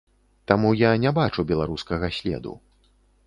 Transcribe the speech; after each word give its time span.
Таму 0.51 0.71
я 0.79 0.91
не 1.03 1.11
бачу 1.17 1.45
беларускага 1.53 2.11
следу. 2.21 2.57